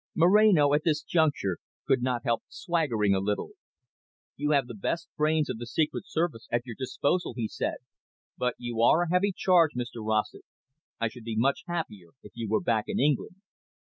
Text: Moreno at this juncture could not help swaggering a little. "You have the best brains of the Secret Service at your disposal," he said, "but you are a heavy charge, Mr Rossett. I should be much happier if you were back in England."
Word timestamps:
Moreno 0.15 0.73
at 0.73 0.81
this 0.83 1.03
juncture 1.03 1.59
could 1.85 2.01
not 2.01 2.23
help 2.23 2.41
swaggering 2.49 3.13
a 3.13 3.19
little. 3.19 3.51
"You 4.35 4.49
have 4.49 4.65
the 4.65 4.73
best 4.73 5.07
brains 5.15 5.47
of 5.47 5.59
the 5.59 5.67
Secret 5.67 6.07
Service 6.07 6.47
at 6.51 6.65
your 6.65 6.75
disposal," 6.75 7.35
he 7.37 7.47
said, 7.47 7.75
"but 8.35 8.55
you 8.57 8.81
are 8.81 9.03
a 9.03 9.09
heavy 9.11 9.31
charge, 9.31 9.73
Mr 9.77 10.03
Rossett. 10.03 10.41
I 10.99 11.07
should 11.07 11.23
be 11.23 11.35
much 11.37 11.65
happier 11.67 12.13
if 12.23 12.31
you 12.33 12.49
were 12.49 12.61
back 12.61 12.85
in 12.87 12.99
England." 12.99 13.35